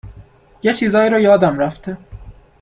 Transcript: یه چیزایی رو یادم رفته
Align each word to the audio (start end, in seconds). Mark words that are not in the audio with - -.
یه 0.63 0.73
چیزایی 0.73 1.09
رو 1.09 1.19
یادم 1.19 1.59
رفته 1.59 1.97